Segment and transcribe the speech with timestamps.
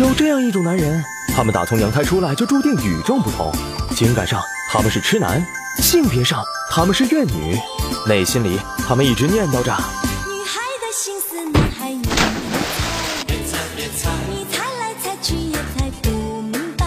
[0.00, 1.04] 有这样一种男人，
[1.36, 3.52] 他们打从娘胎出来就注定与众不同。
[3.94, 4.40] 情感上
[4.72, 5.44] 他们是痴男，
[5.76, 7.54] 性别上他们是怨女，
[8.06, 8.58] 内心里
[8.88, 9.76] 他们一直念叨着。
[10.26, 12.02] 女孩的心思，男孩你
[13.26, 16.86] 别猜，你猜来猜去也猜不明白。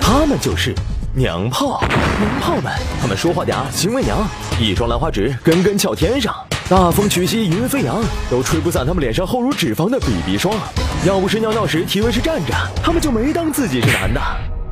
[0.00, 0.74] 他们就是
[1.14, 1.80] 娘炮，
[2.18, 4.26] 娘炮们，他们说话嗲，行为娘，
[4.58, 6.34] 一双兰花指根根翘天上，
[6.70, 10.54] 大风吹袭云飞扬，都吹不散他们脸上厚如脂肪的 BB 霜。
[11.04, 14.20] 要不是尿尿时体温是站着，他们就没当自己是男的。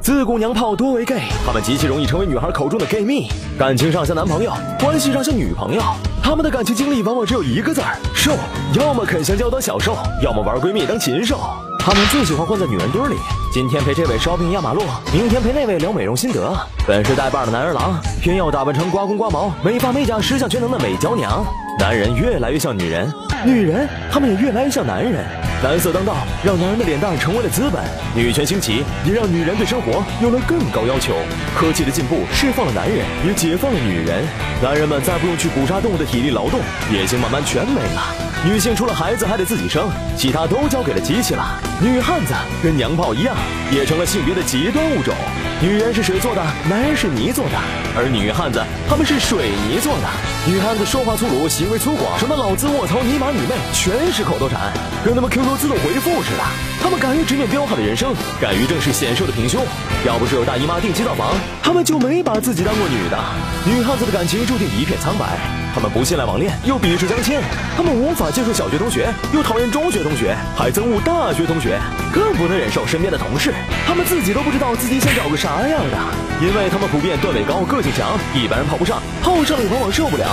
[0.01, 3.29] 自古娘炮多为 gay，他们极其容易成为女孩口中的 gay 蜜。
[3.59, 5.83] 感情上像男朋友，关系上像女朋友。
[6.23, 8.31] 他们的感情经历往往只有一个字儿：受。
[8.75, 11.41] 要么啃香蕉当小受，要么玩闺蜜当禽兽。
[11.81, 13.17] 他们最喜欢混在女人堆里，
[13.53, 14.83] 今天陪这位 shopping 压马路，
[15.13, 16.57] 明天陪那位聊美容心得。
[16.87, 21.45] 本是带把的男人郎，偏要打扮成刮公刮毛、美发美甲、十项全能的美娇娘。
[21.79, 23.09] 男人越来越像女人，
[23.47, 25.25] 女人他们也越来越像男人。
[25.63, 27.81] 男色当道，让男人的脸蛋成为了资本；
[28.17, 31.15] 女权兴起，也让女人对生活有了更高要求。
[31.57, 34.25] 科技的进步释放了男人，也解放了女人。
[34.61, 36.59] 男人们再不用去捕杀动物的体力劳动，
[36.93, 38.03] 野性慢慢全没了。
[38.45, 41.45] 女性除了孩子还得自己生，其他都交给了机器了。
[41.81, 43.37] 女汉子跟娘炮一样，
[43.71, 45.15] 也成了性别的极端物种。
[45.63, 47.53] 女人是水做的，男人是泥做的，
[47.97, 50.38] 而女汉子他们是水泥做的。
[50.49, 54.73] 女汉子说话粗鲁，行为粗犷，什么老子、卧槽、尼玛、你妹，全是口头禅，
[55.05, 56.43] 跟他们 QQ 自动回复似的。
[56.81, 59.63] 他们敢于直面彪悍的人生，敢于正视显瘦的平胸。
[60.07, 63.19] 要不是有大姨妈定期造访，他们就没把自己当过女的。
[63.67, 65.37] 女汉子的感情注定一片苍白，
[65.75, 67.39] 他们不信赖网恋，又鄙视相亲，
[67.77, 71.79] 他们无法接受小学同学，又讨厌中学同学，还憎恶大学同学，
[72.13, 73.53] 更不能忍受身边的同事。
[73.87, 75.97] 他们自己都不知道自己想找个啥样的，
[76.41, 80.25] 因为他们普遍段位高，个性强，一般人泡不上，泡上了往往受不了。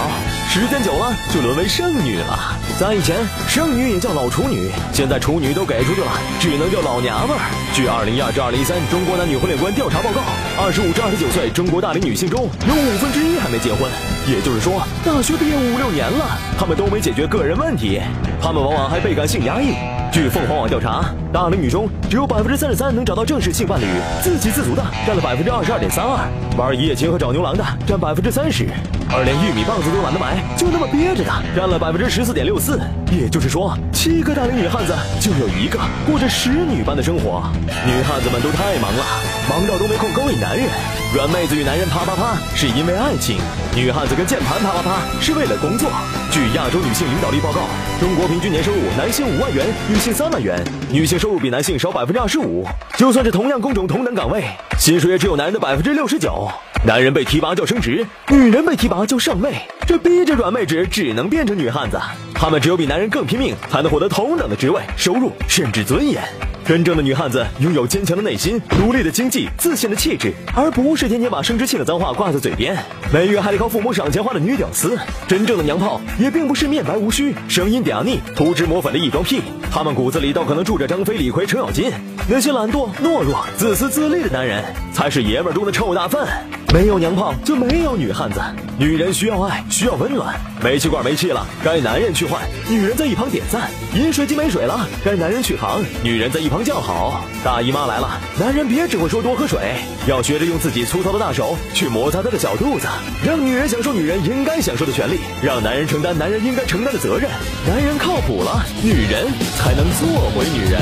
[0.49, 2.57] 时间久了就沦为剩女了。
[2.79, 3.15] 在以前，
[3.47, 6.07] 剩女也叫老处女，现在处女都给出去了，
[6.39, 7.43] 只能叫老娘们儿。
[7.73, 10.21] 据二零一二至二零一三中国男女婚恋观调查报告，
[10.61, 13.91] 二十五至二十九岁中国大龄女性中有五分之一还没结婚，
[14.27, 17.99] 也就是说，大就毕业五六年了，他们都没解决个人问题，
[18.39, 19.73] 他们往往还倍感性压抑。
[20.15, 23.85] 据凤凰网调查，大龄女中只有百分之三十三能找到正式性伴侣，
[24.23, 26.17] 自给自足的占了百分之二十二点三二，
[26.57, 28.65] 玩一夜情和找牛郎的占百分之三十，
[29.11, 32.79] 而连玉米棒子都懒得买，就那么憋着的占了百分之十四点六四。
[33.11, 35.77] 也就是说，七个大龄女汉子就有一个
[36.07, 37.43] 过着使女般的生活。
[37.85, 39.03] 女汉子们都太忙了，
[39.49, 40.65] 忙到都没空勾引男人。
[41.13, 43.35] 软妹子与男人啪啪啪是因为爱情，
[43.75, 45.91] 女汉子跟键盘啪啪啪是为了工作。
[46.31, 47.61] 据亚洲女性领导力报告，
[48.01, 52.63] 中国平均年收入男性五万元，女性性三万元，女性收入比男性少百分之二十五。
[52.95, 54.43] 就算是同样工种、同等岗位，
[54.77, 56.47] 薪水也只有男人的百分之六十九。
[56.85, 59.55] 男人被提拔叫升职，女人被提拔叫上位，
[59.87, 61.99] 这逼着软妹纸只能变成女汉子。
[62.35, 66.21] 她们只有比男人更拼命，才能获得同等的职位、收入，甚至尊严。
[66.63, 72.75] 真正的女汉子拥有坚强的内心、独立的经济、自信的气质，而不是天天把生殖器的脏话挂在嘴边，
[73.13, 74.97] 每月还得靠父母赏钱花的女屌丝。
[75.27, 79.43] 真正的娘炮也并不是面白无须、声音嗲腻、涂脂抹粉的异装癖，
[79.75, 81.91] 他们骨子里倒可能住着张飞、李逵、程咬金。
[82.29, 84.63] 那些懒惰、懦弱、自私自利的男人，
[84.93, 86.25] 才是爷们中的臭大粪。
[86.73, 88.41] 没有娘炮就没有女汉子，
[88.77, 90.33] 女人需要爱，需要温暖。
[90.61, 92.41] 煤气罐没气了，该男人去换。
[92.69, 93.69] 女人在一旁点赞。
[93.95, 95.81] 饮水机没水了，该男人去扛。
[96.03, 97.21] 女人在一旁叫好。
[97.43, 99.59] 大姨妈来了，男人别只会说多喝水，
[100.07, 102.87] 要学着用自己粗糙的大手去摩擦她的小肚子，
[103.25, 107.29] 让女人享受女人应该享受的权利，让男人承担男人应该承担的责任。
[107.67, 110.79] 男人靠谱了，女人才才能做回女人。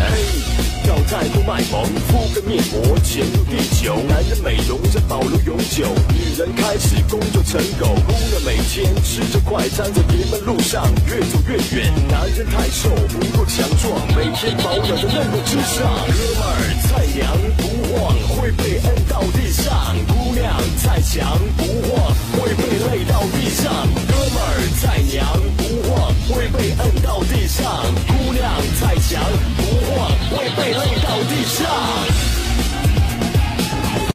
[0.85, 3.95] 要太多卖萌，敷个面膜，潜入地球。
[4.09, 7.95] 男人美容这保留永久，女人开始工作成狗。
[8.05, 11.93] 姑娘每天吃着快餐，在爷们路上越走越远。
[12.11, 15.87] 男人太瘦不够强壮，每天保养在嫩肉之上。
[16.03, 16.59] 哥们儿，
[16.91, 17.05] 再
[27.55, 28.51] 上姑娘
[28.81, 29.21] 再强
[29.57, 32.02] 不晃我也被她到地上。